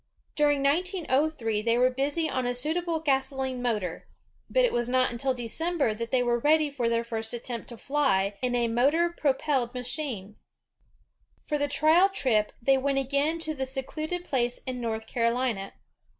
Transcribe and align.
During 0.33 0.63
1903 0.63 1.61
they 1.61 1.77
were 1.77 1.91
busy 1.91 2.27
on 2.27 2.47
a 2.47 2.55
suitable 2.55 2.99
gasoline 3.01 3.61
motor, 3.61 4.07
but 4.49 4.65
it 4.65 4.73
was 4.73 4.89
not 4.89 5.11
until 5.11 5.35
December 5.35 5.93
that 5.93 6.09
they 6.09 6.23
were 6.23 6.39
ready 6.39 6.71
for 6.71 6.89
their 6.89 7.03
first 7.03 7.35
attempt 7.35 7.69
to 7.69 7.77
fly 7.77 8.35
in 8.41 8.55
a 8.55 8.67
motor 8.67 9.11
propelled 9.11 9.75
machine. 9.75 10.37
For 11.45 11.59
the 11.59 11.67
trial 11.67 12.09
trip, 12.09 12.51
they 12.59 12.79
went 12.79 12.97
again 12.97 13.37
to 13.41 13.53
the 13.53 13.67
secluded 13.67 14.23
place 14.25 14.57
in 14.65 14.81
North 14.81 15.05
Carolina. 15.05 15.73